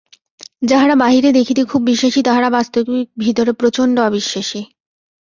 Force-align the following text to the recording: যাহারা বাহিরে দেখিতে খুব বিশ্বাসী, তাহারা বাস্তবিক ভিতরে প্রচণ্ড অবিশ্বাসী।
যাহারা 0.61 0.95
বাহিরে 0.95 1.29
দেখিতে 1.31 1.61
খুব 1.63 1.81
বিশ্বাসী, 1.83 2.19
তাহারা 2.23 2.49
বাস্তবিক 2.49 3.07
ভিতরে 3.19 3.51
প্রচণ্ড 3.51 3.95
অবিশ্বাসী। 3.99 4.61